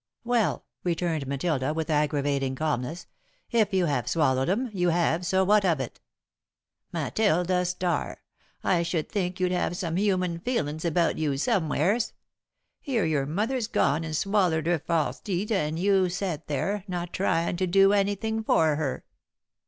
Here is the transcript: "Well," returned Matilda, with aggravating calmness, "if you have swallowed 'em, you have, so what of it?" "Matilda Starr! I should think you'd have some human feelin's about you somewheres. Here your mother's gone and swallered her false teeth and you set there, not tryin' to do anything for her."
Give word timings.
"Well," 0.23 0.65
returned 0.83 1.27
Matilda, 1.27 1.75
with 1.75 1.91
aggravating 1.91 2.55
calmness, 2.55 3.05
"if 3.51 3.71
you 3.71 3.85
have 3.85 4.07
swallowed 4.09 4.49
'em, 4.49 4.71
you 4.73 4.89
have, 4.89 5.23
so 5.27 5.43
what 5.43 5.63
of 5.63 5.79
it?" 5.79 5.99
"Matilda 6.91 7.63
Starr! 7.65 8.19
I 8.63 8.81
should 8.81 9.07
think 9.07 9.39
you'd 9.39 9.51
have 9.51 9.77
some 9.77 9.97
human 9.97 10.39
feelin's 10.39 10.85
about 10.85 11.19
you 11.19 11.37
somewheres. 11.37 12.13
Here 12.79 13.05
your 13.05 13.27
mother's 13.27 13.67
gone 13.67 14.03
and 14.03 14.17
swallered 14.17 14.65
her 14.65 14.79
false 14.79 15.19
teeth 15.19 15.51
and 15.51 15.77
you 15.77 16.09
set 16.09 16.47
there, 16.47 16.83
not 16.87 17.13
tryin' 17.13 17.55
to 17.57 17.67
do 17.67 17.93
anything 17.93 18.43
for 18.43 18.77
her." 18.77 19.05